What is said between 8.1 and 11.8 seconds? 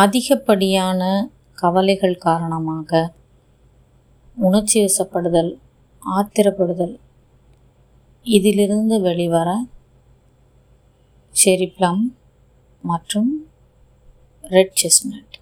இதிலிருந்து வெளிவர செரி